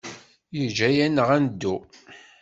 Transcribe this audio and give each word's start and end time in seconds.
Yeǧǧa-aneɣ 0.57 1.27
ad 1.35 1.41
neddu. 1.43 1.75